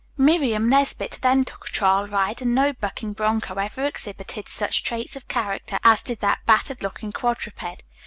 Miriam 0.17 0.67
Nesbit 0.67 1.19
then 1.21 1.45
took 1.45 1.65
a 1.67 1.71
trial 1.71 2.07
ride 2.07 2.41
and 2.41 2.55
no 2.55 2.73
bucking 2.73 3.13
bronco 3.13 3.53
ever 3.53 3.83
exhibited 3.85 4.49
such 4.49 4.81
traits 4.81 5.15
of 5.15 5.27
character 5.27 5.77
as 5.83 6.01
did 6.01 6.21
that 6.21 6.39
battered 6.47 6.81
looking 6.81 7.11
quadruped. 7.11 7.83